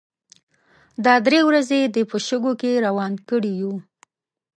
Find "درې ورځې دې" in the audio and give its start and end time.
1.25-2.03